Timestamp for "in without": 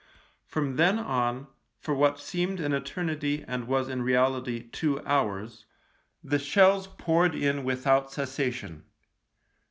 7.35-8.11